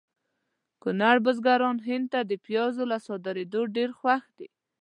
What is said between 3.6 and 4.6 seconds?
ډېر خوښ دي